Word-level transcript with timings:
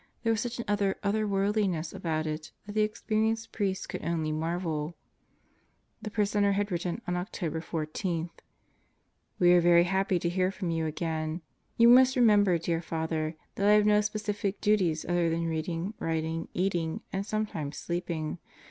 There 0.23 0.33
was 0.33 0.41
such 0.41 0.57
an 0.57 0.65
utter 0.67 0.95
"otherworldliness" 1.03 1.93
about 1.93 2.25
it 2.25 2.51
that 2.65 2.71
the 2.71 2.81
experienced 2.81 3.51
priest 3.51 3.87
could 3.87 4.03
only 4.03 4.31
marvel. 4.31 4.95
The 6.01 6.09
prisoner 6.09 6.53
had 6.53 6.71
written 6.71 7.03
on 7.07 7.15
October 7.15 7.61
14. 7.61 8.31
Was 9.37 9.61
very 9.63 9.83
happy 9.83 10.17
to 10.17 10.27
hear 10.27 10.49
from 10.49 10.71
you 10.71 10.87
again. 10.87 11.43
You 11.77 11.87
must 11.87 12.15
remember, 12.15 12.57
dear 12.57 12.81
Father, 12.81 13.35
that 13.53 13.67
I 13.67 13.73
have 13.73 13.85
no 13.85 14.01
specific 14.01 14.59
duties 14.59 15.05
other 15.05 15.29
than 15.29 15.45
reading, 15.45 15.93
writ 15.99 16.23
ing, 16.23 16.47
eating, 16.55 17.01
and 17.13 17.23
sometimes 17.23 17.77
sleeping. 17.77 18.39